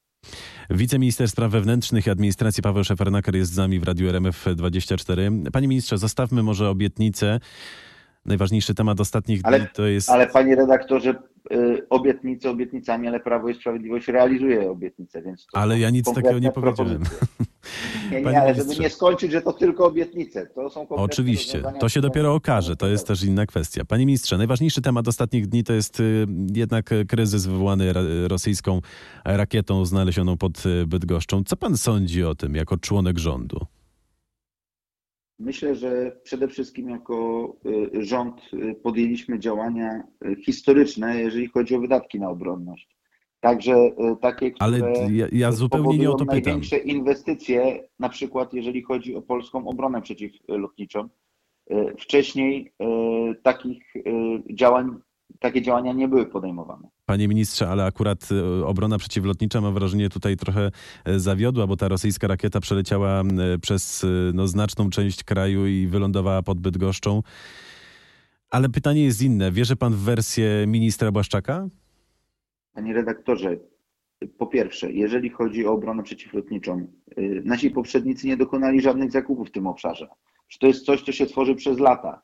Wiceminister 0.70 1.28
Spraw 1.28 1.52
Wewnętrznych 1.52 2.06
i 2.06 2.10
Administracji 2.10 2.62
Paweł 2.62 2.84
Szefernaker 2.84 3.36
jest 3.36 3.52
z 3.52 3.56
nami 3.56 3.80
w 3.80 3.82
Radiu 3.82 4.08
RMF24. 4.08 5.50
Panie 5.52 5.68
ministrze, 5.68 5.98
zostawmy 5.98 6.42
może 6.42 6.68
obietnicę. 6.68 7.40
Najważniejszy 8.24 8.74
temat 8.74 9.00
ostatnich 9.00 9.40
ale, 9.44 9.58
dni 9.58 9.68
to 9.74 9.86
jest... 9.86 10.10
Ale 10.10 10.26
panie 10.26 10.56
redaktorze, 10.56 11.14
y, 11.52 11.88
obietnice 11.90 12.50
obietnicami, 12.50 13.08
ale 13.08 13.20
Prawo 13.20 13.48
i 13.48 13.54
Sprawiedliwość 13.54 14.08
realizuje 14.08 14.70
obietnice, 14.70 15.22
więc... 15.22 15.46
ale 15.52 15.78
ja 15.78 15.90
nic 15.90 16.14
takiego 16.14 16.38
nie 16.38 16.52
powiedziałem. 16.52 17.02
Nie, 18.10 18.22
nie, 18.22 18.40
ale 18.42 18.54
żeby 18.54 18.76
nie 18.76 18.90
skończyć, 18.90 19.32
że 19.32 19.42
to 19.42 19.52
tylko 19.52 19.86
obietnice. 19.86 20.46
To 20.46 20.70
są 20.70 20.88
Oczywiście, 20.88 21.62
to 21.80 21.88
się 21.88 22.00
dopiero 22.00 22.34
okaże, 22.34 22.76
to 22.76 22.86
jest 22.86 23.06
też 23.06 23.24
inna 23.24 23.46
kwestia. 23.46 23.84
Panie 23.84 24.06
ministrze, 24.06 24.38
najważniejszy 24.38 24.82
temat 24.82 25.08
ostatnich 25.08 25.46
dni 25.46 25.64
to 25.64 25.72
jest 25.72 26.00
y, 26.00 26.26
jednak 26.54 26.90
kryzys 27.08 27.46
wywołany 27.46 27.92
rosyjską 28.28 28.80
rakietą 29.24 29.84
znalezioną 29.84 30.36
pod 30.36 30.66
y, 30.66 30.86
Bydgoszczą. 30.86 31.44
Co 31.44 31.56
pan 31.56 31.76
sądzi 31.76 32.24
o 32.24 32.34
tym 32.34 32.54
jako 32.54 32.76
członek 32.76 33.18
rządu? 33.18 33.66
Myślę, 35.42 35.74
że 35.74 36.16
przede 36.22 36.48
wszystkim 36.48 36.90
jako 36.90 37.48
y, 37.94 38.04
rząd 38.04 38.40
y, 38.54 38.74
podjęliśmy 38.74 39.38
działania 39.38 40.02
y, 40.26 40.36
historyczne, 40.36 41.20
jeżeli 41.20 41.48
chodzi 41.48 41.74
o 41.74 41.80
wydatki 41.80 42.20
na 42.20 42.30
obronność. 42.30 42.88
Także 43.40 43.74
takie, 44.20 44.50
które 44.50 44.66
Ale 44.66 44.92
ja, 45.12 45.26
ja 45.32 45.52
zupełnie 45.52 45.98
nie 45.98 46.10
o 46.10 46.12
to 46.12 46.18
pytam. 46.18 46.34
największe 46.34 46.78
inwestycje, 46.78 47.88
na 47.98 48.08
przykład 48.08 48.54
jeżeli 48.54 48.82
chodzi 48.82 49.16
o 49.16 49.22
polską 49.22 49.68
obronę 49.68 50.02
przeciwlotniczą. 50.02 51.08
Wcześniej 51.98 52.72
takich 53.42 53.94
działań 54.50 54.96
takie 55.38 55.62
działania 55.62 55.92
nie 55.92 56.08
były 56.08 56.26
podejmowane. 56.26 56.88
Panie 57.06 57.28
ministrze, 57.28 57.68
ale 57.68 57.84
akurat 57.84 58.28
e, 58.32 58.66
obrona 58.66 58.98
przeciwlotnicza 58.98 59.60
mam 59.60 59.74
wrażenie 59.74 60.08
tutaj 60.08 60.36
trochę 60.36 60.70
e, 61.04 61.20
zawiodła, 61.20 61.66
bo 61.66 61.76
ta 61.76 61.88
rosyjska 61.88 62.26
rakieta 62.26 62.60
przeleciała 62.60 63.22
przez 63.62 64.04
e, 64.04 64.06
no, 64.34 64.46
znaczną 64.46 64.90
część 64.90 65.24
kraju 65.24 65.66
i 65.66 65.86
wylądowała 65.86 66.42
pod 66.42 66.58
Bydgoszczą. 66.60 67.22
Ale 68.50 68.68
pytanie 68.68 69.04
jest 69.04 69.22
inne. 69.22 69.52
Wierzy 69.52 69.76
pan 69.76 69.92
w 69.92 69.98
wersję 69.98 70.64
ministra 70.66 71.12
Błaszczaka? 71.12 71.68
Panie 72.74 72.94
redaktorze, 72.94 73.56
po 74.38 74.46
pierwsze, 74.46 74.92
jeżeli 74.92 75.30
chodzi 75.30 75.66
o 75.66 75.72
obronę 75.72 76.02
przeciwlotniczą, 76.02 76.86
nasi 77.44 77.70
poprzednicy 77.70 78.26
nie 78.26 78.36
dokonali 78.36 78.80
żadnych 78.80 79.10
zakupów 79.10 79.48
w 79.48 79.50
tym 79.50 79.66
obszarze. 79.66 80.08
To 80.60 80.66
jest 80.66 80.84
coś, 80.84 81.02
co 81.02 81.12
się 81.12 81.26
tworzy 81.26 81.54
przez 81.54 81.78
lata 81.78 82.22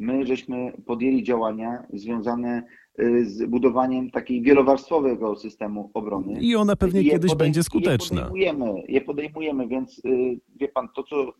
my 0.00 0.26
żeśmy 0.26 0.72
podjęli 0.86 1.22
działania 1.22 1.86
związane 1.92 2.62
y, 3.00 3.24
z 3.24 3.44
budowaniem 3.44 4.10
takiego 4.10 4.44
wielowarstwowego 4.44 5.36
systemu 5.36 5.90
obrony. 5.94 6.40
I 6.40 6.56
ona 6.56 6.76
pewnie 6.76 7.04
kiedyś 7.04 7.34
będzie 7.34 7.62
skuteczna. 7.62 8.16
Je 8.16 8.22
podejmujemy, 8.22 8.82
je 8.88 9.00
podejmujemy, 9.00 9.68
więc 9.68 9.98
y, 10.04 10.40
wie 10.56 10.68
pan, 10.68 10.88
to 10.96 11.02
co 11.02 11.32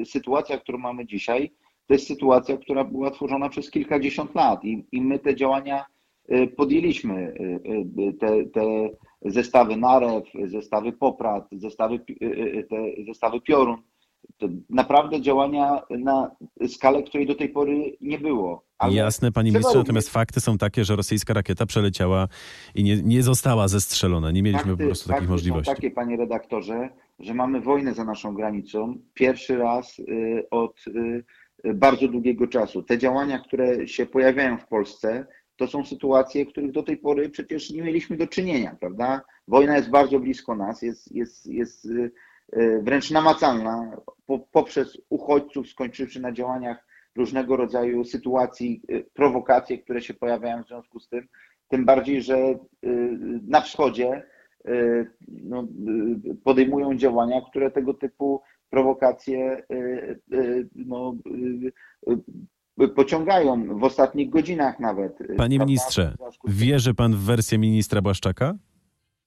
y, 0.00 0.04
sytuacja, 0.04 0.58
którą 0.58 0.78
mamy 0.78 1.06
dzisiaj, 1.06 1.52
to 1.86 1.94
jest 1.94 2.06
sytuacja, 2.06 2.56
która 2.56 2.84
była 2.84 3.10
tworzona 3.10 3.48
przez 3.48 3.70
kilkadziesiąt 3.70 4.34
lat 4.34 4.64
i, 4.64 4.86
i 4.92 5.02
my 5.02 5.18
te 5.18 5.34
działania 5.36 5.84
podjęliśmy. 6.56 7.34
Te, 8.20 8.44
te 8.44 8.88
zestawy 9.24 9.76
narew, 9.76 10.24
zestawy 10.46 10.92
poprat, 10.92 11.48
zestawy, 11.52 11.98
te 12.70 13.04
zestawy 13.06 13.40
piorun 13.40 13.76
naprawdę 14.70 15.20
działania 15.20 15.82
na 15.90 16.30
skalę, 16.68 17.02
której 17.02 17.26
do 17.26 17.34
tej 17.34 17.48
pory 17.48 17.96
nie 18.00 18.18
było. 18.18 18.64
Ale 18.78 18.94
Jasne, 18.94 19.32
panie 19.32 19.50
ministrze, 19.50 19.78
natomiast 19.78 20.10
fakty 20.10 20.40
są 20.40 20.58
takie, 20.58 20.84
że 20.84 20.96
rosyjska 20.96 21.34
rakieta 21.34 21.66
przeleciała 21.66 22.28
i 22.74 22.84
nie, 22.84 23.02
nie 23.02 23.22
została 23.22 23.68
zestrzelona. 23.68 24.30
Nie 24.30 24.42
mieliśmy 24.42 24.70
fakty, 24.70 24.84
po 24.84 24.88
prostu 24.88 25.08
takich 25.08 25.28
możliwości. 25.28 25.70
Są 25.70 25.74
takie, 25.74 25.90
panie 25.90 26.16
redaktorze, 26.16 26.88
że 27.18 27.34
mamy 27.34 27.60
wojnę 27.60 27.94
za 27.94 28.04
naszą 28.04 28.34
granicą 28.34 28.98
pierwszy 29.14 29.56
raz 29.56 29.98
y, 29.98 30.46
od 30.50 30.84
y, 30.86 31.74
bardzo 31.74 32.08
długiego 32.08 32.46
czasu. 32.46 32.82
Te 32.82 32.98
działania, 32.98 33.38
które 33.38 33.88
się 33.88 34.06
pojawiają 34.06 34.58
w 34.58 34.66
Polsce, 34.66 35.26
to 35.56 35.66
są 35.66 35.84
sytuacje, 35.84 36.46
których 36.46 36.72
do 36.72 36.82
tej 36.82 36.96
pory 36.96 37.28
przecież 37.28 37.70
nie 37.70 37.82
mieliśmy 37.82 38.16
do 38.16 38.26
czynienia, 38.26 38.76
prawda? 38.80 39.20
Wojna 39.48 39.76
jest 39.76 39.90
bardzo 39.90 40.20
blisko 40.20 40.56
nas, 40.56 40.82
jest, 40.82 41.12
jest, 41.12 41.46
jest 41.46 41.84
y, 41.84 42.12
wręcz 42.82 43.10
namacalna 43.10 43.96
poprzez 44.52 44.98
uchodźców, 45.08 45.68
skończywszy 45.68 46.20
na 46.20 46.32
działaniach 46.32 46.86
różnego 47.16 47.56
rodzaju 47.56 48.04
sytuacji, 48.04 48.82
y, 48.90 49.06
prowokacje, 49.14 49.78
które 49.78 50.02
się 50.02 50.14
pojawiają 50.14 50.64
w 50.64 50.66
związku 50.66 51.00
z 51.00 51.08
tym. 51.08 51.28
Tym 51.68 51.84
bardziej, 51.84 52.22
że 52.22 52.36
y, 52.36 52.58
na 53.48 53.60
wschodzie 53.60 54.22
no, 55.28 55.66
podejmują 56.44 56.96
działania, 56.96 57.40
które 57.50 57.70
tego 57.70 57.94
typu 57.94 58.42
prowokacje 58.70 59.62
no, 60.74 61.14
pociągają 62.96 63.78
w 63.78 63.84
ostatnich 63.84 64.30
godzinach 64.30 64.80
nawet. 64.80 65.18
Panie 65.36 65.58
ministrze, 65.58 66.16
wierzy 66.44 66.94
pan 66.94 67.12
w 67.12 67.18
wersję 67.18 67.58
ministra 67.58 68.02
Błaszczaka? 68.02 68.54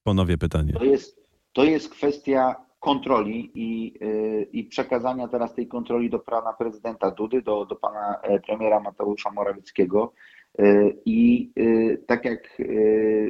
Ponowię 0.03 0.37
pytanie. 0.37 0.73
To 0.73 0.83
jest, 0.83 1.19
to 1.53 1.63
jest 1.63 1.89
kwestia 1.89 2.66
kontroli 2.87 3.51
i, 3.55 3.93
y, 4.03 4.47
i 4.53 4.63
przekazania 4.63 5.27
teraz 5.27 5.55
tej 5.55 5.67
kontroli 5.67 6.09
do 6.09 6.19
pana 6.19 6.53
prezydenta 6.53 7.11
Dudy, 7.11 7.41
do, 7.41 7.65
do 7.65 7.75
pana 7.75 8.19
e, 8.23 8.39
premiera 8.39 8.79
Mateusza 8.79 9.31
Morawieckiego. 9.31 10.13
Y, 10.59 10.97
I 11.05 11.51
y, 11.59 12.03
tak 12.07 12.25
jak 12.25 12.61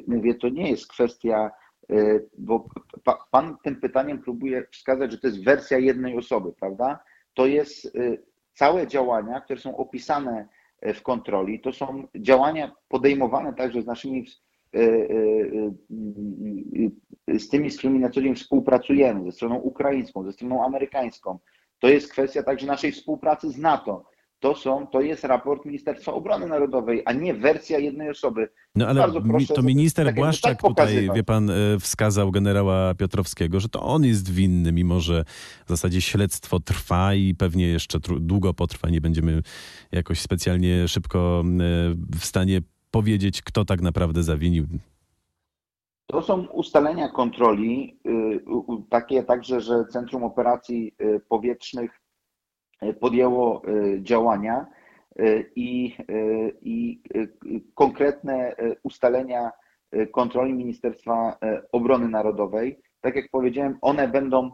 mówię, 0.08 0.36
to 0.36 0.50
nie 0.50 0.70
jest 0.70 0.88
kwestia, 0.88 1.52
bo 2.38 2.66
pan 3.32 3.58
tym 3.64 3.76
pytaniem 3.76 4.22
próbuje 4.22 4.64
wskazać, 4.72 5.12
że 5.12 5.18
to 5.18 5.28
jest 5.28 5.44
wersja 5.44 5.78
jednej 5.78 6.18
osoby, 6.18 6.54
prawda? 6.60 7.00
To 7.34 7.46
jest 7.46 7.98
całe 8.54 8.88
działania, 8.88 9.42
które 9.42 9.60
są 9.60 9.78
opisane 9.78 10.48
w 10.82 11.02
kontroli, 11.02 11.60
to 11.60 11.74
są 11.74 12.08
działania 12.16 12.72
podejmowane 12.90 13.54
także 13.54 13.82
z 13.82 13.86
naszymi 13.86 14.26
E, 14.26 14.26
e, 14.26 14.26
e, 14.26 14.47
z 17.40 17.50
tymi, 17.50 17.72
z 17.72 17.78
którymi 17.78 18.00
na 18.00 18.10
co 18.10 18.22
dzień 18.22 18.36
współpracujemy, 18.36 19.26
ze 19.26 19.32
stroną 19.32 19.56
ukraińską, 19.56 20.24
ze 20.24 20.32
stroną 20.32 20.66
amerykańską. 20.66 21.40
To 21.80 21.88
jest 21.88 22.12
kwestia 22.12 22.44
także 22.44 22.68
naszej 22.68 22.92
współpracy 22.92 23.50
z 23.52 23.58
NATO. 23.58 24.06
To, 24.40 24.56
są, 24.56 24.88
to 24.88 25.02
jest 25.02 25.24
raport 25.24 25.66
Ministerstwa 25.66 26.14
Obrony 26.14 26.48
Narodowej, 26.48 27.02
a 27.06 27.14
nie 27.14 27.34
wersja 27.34 27.80
jednej 27.80 28.10
osoby. 28.10 28.50
No 28.76 28.88
ale 28.88 29.22
proszę, 29.22 29.54
to 29.54 29.62
minister 29.62 30.06
tak 30.06 30.16
Błaszczak 30.16 30.62
tak 30.62 30.70
tutaj, 30.70 31.10
wie 31.16 31.24
pan, 31.24 31.52
wskazał 31.80 32.32
generała 32.32 32.94
Piotrowskiego, 32.96 33.60
że 33.60 33.70
to 33.70 33.82
on 33.82 34.06
jest 34.06 34.32
winny, 34.34 34.72
mimo 34.72 35.00
że 35.00 35.24
w 35.66 35.70
zasadzie 35.70 36.02
śledztwo 36.02 36.60
trwa 36.60 37.14
i 37.14 37.36
pewnie 37.36 37.68
jeszcze 37.68 38.00
długo 38.20 38.54
potrwa. 38.54 38.90
Nie 38.90 39.02
będziemy 39.02 39.42
jakoś 39.92 40.20
specjalnie 40.20 40.88
szybko 40.88 41.44
w 42.20 42.26
stanie 42.26 42.62
powiedzieć, 42.92 43.42
kto 43.42 43.66
tak 43.66 43.82
naprawdę 43.82 44.24
zawinił? 44.24 44.66
To 46.08 46.22
są 46.22 46.48
ustalenia 46.48 47.10
kontroli, 47.10 48.00
y, 48.08 48.40
takie 48.90 49.24
także, 49.24 49.62
że 49.62 49.86
Centrum 49.86 50.24
Operacji 50.24 50.96
y, 51.02 51.20
Powietrznych 51.30 52.02
y, 52.84 52.94
podjęło 52.94 53.62
działania 54.02 54.66
i, 55.56 55.96
i 56.62 57.02
konkretne 57.76 58.56
ustalenia 58.84 59.52
kontroli 60.12 60.54
Ministerstwa 60.54 61.38
Obrony 61.72 62.10
Narodowej. 62.10 62.80
Tak 63.02 63.16
jak 63.16 63.30
powiedziałem, 63.32 63.78
one 63.82 64.08
będą 64.08 64.52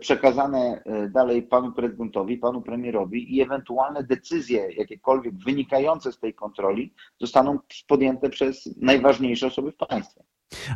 przekazane 0.00 0.82
e, 0.84 1.08
dalej 1.08 1.42
panu 1.42 1.72
prezydentowi, 1.72 2.36
panu 2.36 2.62
premierowi 2.62 3.36
i 3.36 3.40
ewentualne 3.40 4.02
decyzje, 4.02 4.72
jakiekolwiek 4.72 5.34
wynikające 5.34 6.12
z 6.12 6.18
tej 6.18 6.34
kontroli, 6.34 6.94
zostaną 7.20 7.58
podjęte 7.88 8.30
przez 8.30 8.76
najważniejsze 8.76 9.46
osoby 9.46 9.72
w 9.72 9.76
państwie. 9.76 10.22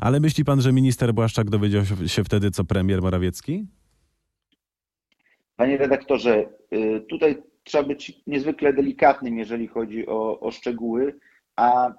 Ale 0.00 0.20
myśli 0.20 0.44
pan, 0.44 0.60
że 0.60 0.72
minister 0.72 1.14
Błaszczak 1.14 1.50
dowiedział 1.50 1.82
się 2.06 2.24
wtedy, 2.24 2.50
co 2.50 2.64
premier 2.64 3.02
Morawiecki? 3.02 3.66
Panie 5.56 5.78
redaktorze, 5.78 6.48
e, 6.70 7.00
tutaj 7.00 7.42
trzeba 7.64 7.84
być 7.84 8.22
niezwykle 8.26 8.72
delikatnym, 8.72 9.38
jeżeli 9.38 9.66
chodzi 9.66 10.06
o, 10.06 10.40
o 10.40 10.50
szczegóły, 10.50 11.18
a 11.56 11.92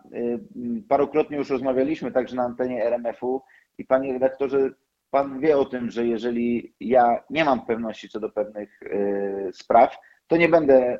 parokrotnie 0.90 1.38
już 1.38 1.50
rozmawialiśmy 1.50 2.12
także 2.12 2.36
na 2.36 2.44
antenie 2.44 2.86
RMF-u 2.86 3.42
i 3.78 3.86
panie 3.86 4.14
redaktorze, 4.14 4.70
pan 5.12 5.40
wie 5.40 5.58
o 5.58 5.66
tym, 5.66 5.92
że 5.92 6.08
jeżeli 6.08 6.74
ja 6.80 7.24
nie 7.30 7.46
mam 7.46 7.66
pewności 7.66 8.10
co 8.10 8.20
do 8.20 8.30
pewnych 8.30 8.82
y, 8.84 9.50
spraw, 9.54 9.98
to 10.28 10.38
nie 10.38 10.50
będę 10.50 11.00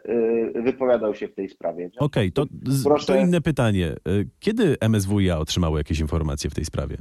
y, 0.56 0.62
wypowiadał 0.62 1.16
się 1.16 1.28
w 1.28 1.34
tej 1.36 1.50
sprawie. 1.50 1.90
Okej, 2.00 2.32
to, 2.32 2.46
z- 2.66 2.84
Proszę- 2.84 3.14
to 3.14 3.20
inne 3.20 3.42
pytanie. 3.42 3.96
Y, 4.08 4.30
Kiedy 4.40 4.78
MSWiA 4.90 5.38
otrzymało 5.40 5.78
jakieś 5.78 6.00
informacje 6.00 6.50
w 6.50 6.54
tej 6.56 6.66
sprawie? 6.66 6.98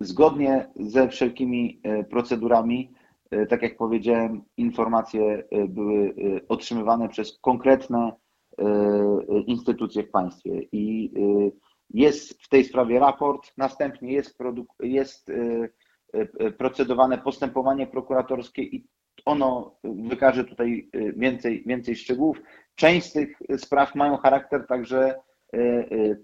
Zgodnie 0.00 0.68
ze 0.80 1.08
wszelkimi 1.08 1.80
e, 1.82 2.04
procedurami, 2.04 2.92
e, 3.30 3.46
tak 3.46 3.62
jak 3.62 3.76
powiedziałem, 3.76 4.42
informacje 4.56 5.44
e, 5.50 5.68
były 5.68 6.08
e, 6.08 6.12
otrzymywane 6.48 7.08
przez 7.08 7.38
konkretne 7.42 8.12
e, 8.58 8.64
e, 8.64 9.40
instytucje 9.46 10.02
w 10.02 10.10
państwie 10.10 10.62
i 10.72 11.12
e, 11.16 11.50
jest 11.90 12.42
w 12.42 12.48
tej 12.48 12.64
sprawie 12.64 12.98
raport, 12.98 13.52
następnie 13.56 14.12
jest, 14.12 14.38
produk- 14.38 14.82
jest 14.82 15.30
e, 15.30 15.68
e, 16.12 16.50
procedowane 16.50 17.18
postępowanie 17.18 17.86
prokuratorskie 17.86 18.62
i 18.62 18.86
ono 19.24 19.76
wykaże 19.84 20.44
tutaj 20.44 20.90
więcej, 21.16 21.64
więcej 21.66 21.96
szczegółów. 21.96 22.40
Część 22.74 23.06
z 23.06 23.12
tych 23.12 23.38
spraw 23.56 23.94
mają 23.94 24.16
charakter 24.16 24.66
także 24.66 25.14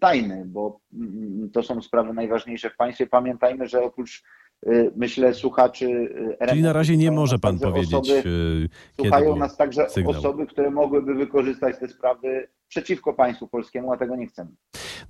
tajny, 0.01 0.45
bo 0.47 0.81
mm, 0.93 1.51
to 1.53 1.63
są 1.63 1.83
sprawy 1.83 2.13
najważniejsze 2.13 2.71
w 2.71 2.77
państwie. 2.77 3.07
Pamiętajmy, 3.07 3.67
że 3.69 3.83
oprócz 3.83 4.23
myślę 4.97 5.35
słuchaczy 5.35 6.15
Czyli 6.49 6.63
na 6.63 6.73
razie 6.73 6.97
nie 6.97 7.11
może 7.11 7.39
pan 7.39 7.59
powiedzieć, 7.59 7.95
Osoby, 7.95 8.19
y, 8.19 8.23
kiedy 8.97 9.09
słuchają 9.09 9.37
nas 9.37 9.57
także 9.57 9.91
sygnał. 9.91 10.19
osoby, 10.19 10.47
które 10.47 10.71
mogłyby 10.71 11.15
wykorzystać 11.15 11.79
te 11.79 11.89
sprawy 11.89 12.49
przeciwko 12.75 13.15
państwu 13.15 13.49
polskiemu, 13.49 13.93
a 13.93 13.97
tego 13.97 14.17
nie 14.17 14.27
chcemy. 14.27 14.51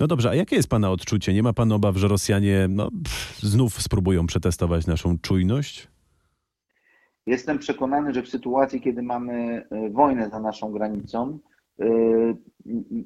No 0.00 0.06
dobrze, 0.06 0.30
a 0.30 0.34
jakie 0.34 0.56
jest 0.56 0.68
pana 0.68 0.90
odczucie? 0.90 1.32
Nie 1.32 1.42
ma 1.42 1.52
pan 1.52 1.72
obaw, 1.72 1.96
że 1.96 2.08
Rosjanie 2.08 2.66
no, 2.68 2.90
pff, 2.90 3.40
znów 3.42 3.82
spróbują 3.82 4.26
przetestować 4.26 4.86
naszą 4.86 5.18
czujność? 5.18 5.88
Jestem 7.26 7.58
przekonany, 7.58 8.14
że 8.14 8.22
w 8.22 8.28
sytuacji, 8.28 8.80
kiedy 8.80 9.02
mamy 9.02 9.66
e, 9.70 9.90
wojnę 9.90 10.30
za 10.30 10.40
naszą 10.40 10.72
granicą, 10.72 11.38
m- 11.80 12.34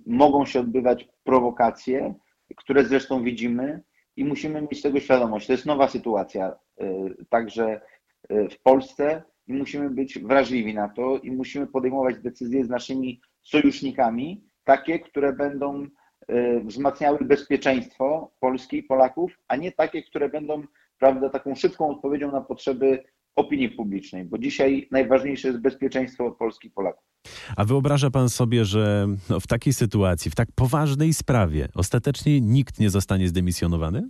mogą 0.06 0.46
się 0.46 0.60
odbywać 0.60 1.08
prowokacje, 1.24 2.14
które 2.56 2.84
zresztą 2.84 3.22
widzimy 3.22 3.82
i 4.16 4.24
musimy 4.24 4.62
mieć 4.62 4.82
tego 4.82 5.00
świadomość. 5.00 5.46
To 5.46 5.52
jest 5.52 5.66
nowa 5.66 5.88
sytuacja 5.88 6.52
e, 6.80 6.84
także 7.28 7.80
e, 8.28 8.48
w 8.48 8.60
Polsce 8.62 9.22
i 9.46 9.52
musimy 9.52 9.90
być 9.90 10.18
wrażliwi 10.18 10.74
na 10.74 10.88
to 10.88 11.18
i 11.18 11.30
musimy 11.30 11.66
podejmować 11.66 12.18
decyzje 12.18 12.64
z 12.64 12.68
naszymi 12.68 13.20
sojusznikami, 13.42 14.47
takie, 14.68 14.98
które 14.98 15.32
będą 15.32 15.86
e, 16.28 16.60
wzmacniały 16.60 17.18
bezpieczeństwo 17.24 18.30
Polski 18.40 18.76
i 18.78 18.82
Polaków, 18.82 19.32
a 19.48 19.56
nie 19.56 19.72
takie, 19.72 20.02
które 20.02 20.28
będą 20.28 20.62
prawda, 20.98 21.30
taką 21.30 21.54
szybką 21.54 21.90
odpowiedzią 21.90 22.32
na 22.32 22.40
potrzeby 22.40 23.04
opinii 23.36 23.68
publicznej, 23.68 24.24
bo 24.24 24.38
dzisiaj 24.38 24.88
najważniejsze 24.90 25.48
jest 25.48 25.60
bezpieczeństwo 25.60 26.30
Polski 26.30 26.68
i 26.68 26.70
Polaków. 26.70 27.04
A 27.56 27.64
wyobraża 27.64 28.10
pan 28.10 28.28
sobie, 28.28 28.64
że 28.64 29.06
no, 29.30 29.40
w 29.40 29.46
takiej 29.46 29.72
sytuacji, 29.72 30.30
w 30.30 30.34
tak 30.34 30.48
poważnej 30.54 31.14
sprawie, 31.14 31.68
ostatecznie 31.74 32.40
nikt 32.40 32.80
nie 32.80 32.90
zostanie 32.90 33.28
zdemisjonowany? 33.28 34.08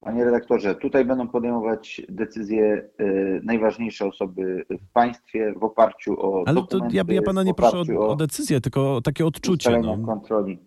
Panie 0.00 0.24
redaktorze, 0.24 0.74
tutaj 0.74 1.04
będą 1.04 1.28
podejmować 1.28 2.02
decyzje 2.08 2.88
y, 3.00 3.40
najważniejsze 3.44 4.06
osoby 4.06 4.66
w 4.70 4.92
państwie 4.92 5.54
w 5.56 5.64
oparciu 5.64 6.20
o 6.20 6.44
Ale 6.46 6.66
to 6.66 6.78
ja, 6.90 7.02
ja 7.08 7.22
pana 7.22 7.42
nie 7.42 7.54
proszę 7.54 7.82
o, 7.98 8.08
o 8.08 8.16
decyzję, 8.16 8.60
tylko 8.60 8.96
o 8.96 9.00
takie 9.00 9.26
odczucie. 9.26 9.78
No. 9.78 9.98
kontroli. 10.06 10.58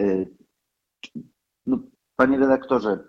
Y, 0.00 0.26
No, 1.66 1.78
panie 2.16 2.38
redaktorze, 2.38 3.04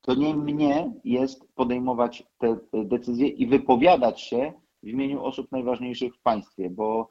to 0.00 0.14
nie 0.14 0.34
mnie 0.34 0.92
jest 1.04 1.54
podejmować 1.54 2.26
te 2.38 2.56
decyzje 2.72 3.28
i 3.28 3.46
wypowiadać 3.46 4.20
się 4.20 4.52
w 4.82 4.88
imieniu 4.88 5.24
osób 5.24 5.52
najważniejszych 5.52 6.14
w 6.14 6.22
państwie, 6.22 6.70
bo 6.70 7.10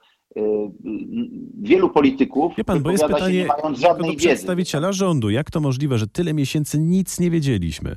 wielu 1.62 1.90
polityków 1.90 2.56
Wie 2.58 2.64
pan, 2.64 2.84
bo 2.84 2.92
jest 2.92 3.06
pytanie 3.06 3.38
nie 3.38 3.46
mając 3.46 3.80
żadnej 3.80 4.08
do 4.08 4.14
wiedzy. 4.14 4.28
przedstawiciela 4.28 4.92
rządu. 4.92 5.30
Jak 5.30 5.52
to 5.52 5.60
możliwe, 5.60 5.98
że 5.98 6.08
tyle 6.08 6.34
miesięcy 6.34 6.80
nic 6.80 7.20
nie 7.20 7.32
wiedzieliśmy? 7.32 7.96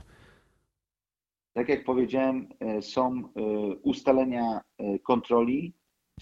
Tak 1.52 1.68
jak 1.68 1.84
powiedziałem, 1.84 2.48
e, 2.60 2.82
są 2.82 3.22
ustalenia 3.82 4.60
kontroli 5.02 5.72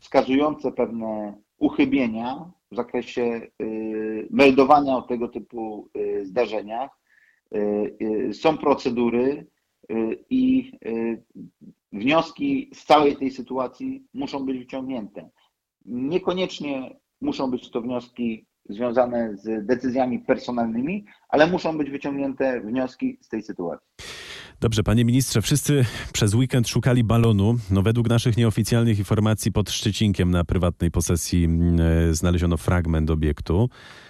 wskazujące 0.00 0.72
pewne 0.72 1.34
uchybienia 1.58 2.50
w 2.72 2.76
zakresie 2.76 3.40
meldowania 4.30 4.96
o 4.96 5.02
tego 5.02 5.28
typu 5.28 5.88
zdarzeniach. 6.22 6.90
Są 8.32 8.58
procedury 8.58 9.46
i 10.30 10.72
wnioski 11.92 12.70
z 12.74 12.84
całej 12.84 13.16
tej 13.16 13.30
sytuacji 13.30 14.04
muszą 14.14 14.46
być 14.46 14.58
wyciągnięte. 14.58 15.30
Niekoniecznie 15.86 16.96
muszą 17.20 17.50
być 17.50 17.70
to 17.70 17.80
wnioski 17.80 18.46
związane 18.68 19.36
z 19.36 19.66
decyzjami 19.66 20.18
personalnymi, 20.18 21.04
ale 21.28 21.46
muszą 21.46 21.78
być 21.78 21.90
wyciągnięte 21.90 22.60
wnioski 22.60 23.18
z 23.20 23.28
tej 23.28 23.42
sytuacji. 23.42 23.86
Dobrze, 24.60 24.82
panie 24.82 25.04
ministrze, 25.04 25.42
wszyscy 25.42 25.84
przez 26.12 26.34
weekend 26.34 26.68
szukali 26.68 27.04
balonu. 27.04 27.54
No, 27.70 27.82
według 27.82 28.08
naszych 28.08 28.36
nieoficjalnych 28.36 28.98
informacji 28.98 29.52
pod 29.52 29.70
Szczecinkiem 29.70 30.30
na 30.30 30.44
prywatnej 30.44 30.90
posesji 30.90 31.48
e, 32.08 32.14
znaleziono 32.14 32.56
fragment 32.56 33.10
obiektu, 33.10 33.68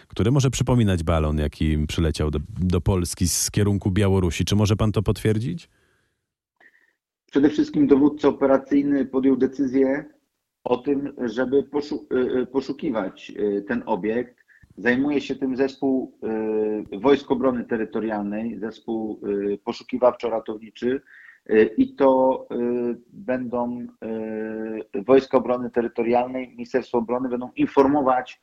który 0.08 0.30
może 0.30 0.50
przypominać 0.50 1.02
balon, 1.02 1.38
jaki 1.38 1.86
przyleciał 1.86 2.30
do, 2.30 2.38
do 2.60 2.80
Polski 2.80 3.28
z 3.28 3.50
kierunku 3.50 3.90
Białorusi. 3.90 4.44
Czy 4.44 4.56
może 4.56 4.76
pan 4.76 4.92
to 4.92 5.02
potwierdzić? 5.02 5.68
Przede 7.30 7.50
wszystkim 7.50 7.86
dowódca 7.86 8.28
operacyjny 8.28 9.06
podjął 9.06 9.36
decyzję 9.36 10.04
o 10.64 10.76
tym, 10.76 11.12
żeby 11.18 11.56
y, 11.56 12.38
y, 12.40 12.46
poszukiwać 12.46 13.30
y, 13.30 13.64
ten 13.68 13.82
obiekt. 13.86 14.44
Zajmuje 14.76 15.20
się 15.20 15.34
tym 15.34 15.56
zespół 15.56 16.18
Wojsk 16.92 17.30
Obrony 17.30 17.64
Terytorialnej, 17.64 18.58
zespół 18.58 19.20
poszukiwawczo-ratowniczy 19.64 21.00
i 21.76 21.94
to 21.94 22.46
będą 23.12 23.86
Wojska 25.06 25.38
Obrony 25.38 25.70
Terytorialnej, 25.70 26.48
Ministerstwo 26.48 26.98
Obrony 26.98 27.28
będą 27.28 27.50
informować 27.56 28.40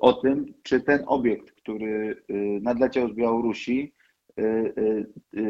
o 0.00 0.12
tym, 0.12 0.54
czy 0.62 0.80
ten 0.80 1.04
obiekt, 1.06 1.52
który 1.52 2.22
nadleciał 2.62 3.08
z 3.08 3.14
Białorusi, 3.14 3.94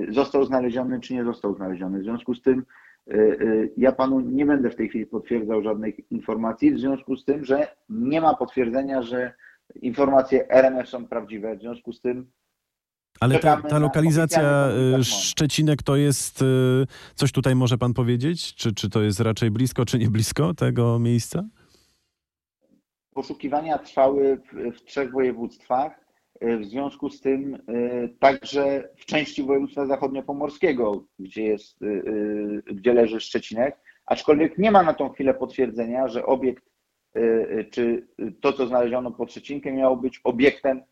został 0.09 0.45
znaleziony, 0.45 1.01
czy 1.01 1.15
nie 1.15 1.25
został 1.25 1.55
znaleziony. 1.55 1.99
W 1.99 2.05
związku 2.05 2.35
z 2.35 2.43
tym 2.43 2.65
ja 3.77 3.93
panu 3.93 4.21
nie 4.21 4.47
będę 4.47 4.71
w 4.71 4.77
tej 4.77 4.88
chwili 4.88 5.07
potwierdzał 5.07 5.62
żadnych 5.62 6.11
informacji, 6.11 6.75
w 6.75 6.79
związku 6.79 7.17
z 7.17 7.25
tym, 7.25 7.45
że 7.45 7.77
nie 7.88 8.21
ma 8.21 8.35
potwierdzenia, 8.35 9.03
że 9.03 9.35
informacje 9.75 10.51
RMF 10.51 10.88
są 10.88 11.07
prawdziwe. 11.07 11.57
W 11.57 11.61
związku 11.61 11.93
z 11.93 12.01
tym 12.01 12.31
Ale 13.21 13.38
ta, 13.38 13.62
ta 13.62 13.79
lokalizacja 13.79 14.69
MON. 14.93 15.05
Szczecinek 15.05 15.83
to 15.83 15.97
jest. 15.97 16.45
Coś 17.15 17.33
tutaj 17.33 17.55
może 17.55 17.79
pan 17.79 17.95
powiedzieć? 17.95 18.55
Czy, 18.55 18.75
czy 18.75 18.91
to 18.91 19.03
jest 19.03 19.21
raczej 19.21 19.51
blisko, 19.51 19.85
czy 19.85 19.99
nie 19.99 20.11
blisko 20.11 20.55
tego 20.55 20.99
miejsca? 20.99 21.43
Poszukiwania 23.15 23.79
trwały 23.79 24.37
w, 24.37 24.77
w 24.77 24.85
trzech 24.85 25.12
województwach. 25.12 26.02
Y, 26.45 26.59
W 26.59 26.64
związku 26.64 27.11
z 27.11 27.21
tym 27.21 27.55
y, 27.55 27.61
także 28.21 28.88
w 28.97 29.05
części 29.05 29.42
województwa 29.42 29.87
zachodniopomorskiego, 29.87 31.05
gdzie, 31.18 31.42
jest, 31.42 31.83
y, 31.83 32.62
gdzie 32.75 32.92
leży 32.95 33.21
Szczecinek, 33.21 33.77
aczkolwiek 34.07 34.59
nie 34.59 34.71
ma 34.71 34.83
na 34.83 34.95
tą 34.95 35.09
chwilę 35.09 35.35
potwierdzenia, 35.35 36.09
że 36.09 36.27
obiekt 36.27 36.64
czy 37.71 38.07
to, 38.40 38.53
co 38.53 38.66
znaleziono 38.66 39.11
pod 39.11 39.31
Szczecinkiem, 39.31 39.77
miało 39.77 39.97
być 39.97 40.21
obiektem, 40.25 40.83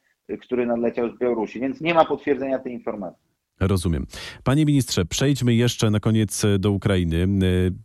który 0.40 0.66
nadleciał 0.66 1.16
z 1.16 1.18
Białorusi, 1.18 1.60
więc 1.60 1.80
nie 1.80 1.94
ma 1.94 2.04
potwierdzenia 2.04 2.58
tej 2.58 2.72
informacji. 2.72 3.22
Rozumiem. 3.60 4.06
Panie 4.44 4.66
ministrze, 4.66 5.04
przejdźmy 5.04 5.54
jeszcze 5.54 5.90
na 5.90 6.00
koniec 6.00 6.44
e, 6.44 6.58
do 6.58 6.70
Ukrainy. 6.72 7.16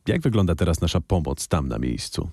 E, 0.07 0.11
Jak 0.11 0.21
wygląda 0.21 0.55
teraz 0.55 0.81
nasza 0.81 1.01
pomoc 1.01 1.47
tam 1.47 1.67
na 1.67 1.79
miejscu? 1.79 2.29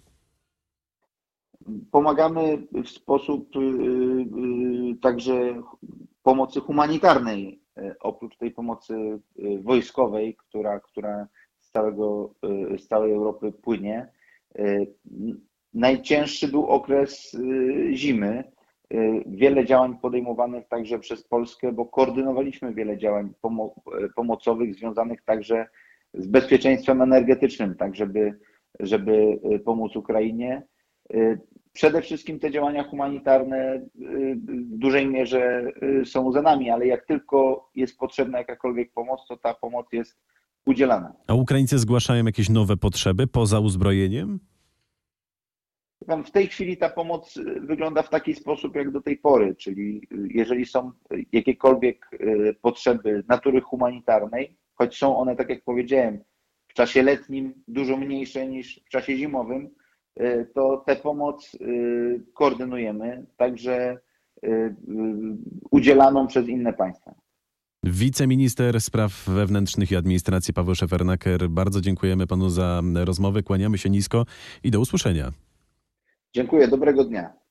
Pomagamy 1.90 2.66
w 2.84 2.88
sposób 2.88 3.56
y, 3.56 3.60
y, 3.60 4.96
także 5.02 5.62
pomocy 6.22 6.60
humanitarnej, 6.60 7.60
y, 7.78 7.94
oprócz 8.00 8.36
tej 8.36 8.50
pomocy 8.50 8.94
y, 9.38 9.62
wojskowej, 9.62 10.36
która, 10.36 10.80
która 10.80 11.28
z, 11.60 11.70
całego, 11.70 12.34
z 12.78 12.86
całej 12.88 13.12
Europy 13.12 13.52
płynie. 13.52 14.08
Y, 14.58 14.86
Najcięższy 15.74 16.48
był 16.48 16.66
okres 16.66 17.36
zimy. 17.92 18.44
Y, 18.94 19.22
Wiele 19.26 19.64
działań 19.66 19.98
podejmowanych 20.02 20.68
także 20.68 20.98
przez 20.98 21.22
Polskę, 21.24 21.72
bo 21.72 21.86
koordynowaliśmy 21.86 22.74
wiele 22.74 22.98
działań 22.98 23.32
pomo- 23.42 23.74
pomocowych 24.16 24.74
związanych 24.74 25.22
także 25.22 25.66
z 26.14 26.26
bezpieczeństwem 26.26 27.02
energetycznym, 27.02 27.74
tak 27.74 27.96
żeby 27.96 28.38
żeby 28.80 29.40
pomóc 29.64 29.96
Ukrainie. 29.96 30.62
Y, 31.14 31.38
Przede 31.72 32.02
wszystkim 32.02 32.38
te 32.38 32.50
działania 32.50 32.84
humanitarne 32.84 33.74
y, 33.74 34.36
w 34.36 34.78
dużej 34.78 35.06
mierze 35.06 35.70
y, 36.02 36.06
są 36.06 36.32
za 36.32 36.42
nami, 36.42 36.70
ale 36.70 36.86
jak 36.86 37.06
tylko 37.06 37.70
jest 37.74 37.98
potrzebna 37.98 38.38
jakakolwiek 38.38 38.92
pomoc, 38.92 39.20
to 39.28 39.36
ta 39.36 39.54
pomoc 39.54 39.86
jest 39.92 40.18
udzielana. 40.66 41.12
A 41.26 41.34
Ukraińcy 41.34 41.78
zgłaszają 41.78 42.24
jakieś 42.24 42.48
nowe 42.48 42.76
potrzeby 42.76 43.26
poza 43.26 43.60
uzbrojeniem? 43.60 44.40
W 46.24 46.30
tej 46.30 46.46
chwili 46.46 46.76
ta 46.76 46.88
pomoc 46.88 47.38
wygląda 47.60 48.02
w 48.02 48.10
taki 48.10 48.34
sposób 48.34 48.76
jak 48.76 48.90
do 48.90 49.00
tej 49.00 49.16
pory, 49.16 49.54
czyli 49.54 50.08
jeżeli 50.10 50.66
są 50.66 50.92
jakiekolwiek 51.32 52.10
potrzeby 52.62 53.24
natury 53.28 53.60
humanitarnej, 53.60 54.56
choć 54.74 54.98
są 54.98 55.16
one, 55.16 55.36
tak 55.36 55.48
jak 55.48 55.64
powiedziałem, 55.64 56.18
w 56.68 56.74
czasie 56.74 57.02
letnim 57.02 57.54
dużo 57.68 57.96
mniejsze 57.96 58.46
niż 58.46 58.80
w 58.86 58.88
czasie 58.88 59.16
zimowym, 59.16 59.70
to 60.54 60.82
tę 60.86 60.96
pomoc 60.96 61.54
y, 61.54 62.22
koordynujemy, 62.34 63.26
także 63.36 63.98
y, 64.44 64.48
y, 64.48 64.74
udzielaną 65.70 66.26
przez 66.26 66.48
inne 66.48 66.72
państwa. 66.72 67.14
Wiceminister 67.84 68.80
Spraw 68.80 69.24
Wewnętrznych 69.28 69.90
i 69.90 69.96
Administracji 69.96 70.54
Paweł 70.54 70.74
Szefernaker, 70.74 71.48
bardzo 71.48 71.80
dziękujemy 71.80 72.26
panu 72.26 72.48
za 72.48 72.82
rozmowę, 72.94 73.42
kłaniamy 73.42 73.78
się 73.78 73.90
nisko 73.90 74.26
i 74.64 74.70
do 74.70 74.80
usłyszenia. 74.80 75.32
Dziękuję, 76.34 76.68
dobrego 76.68 77.04
dnia. 77.04 77.41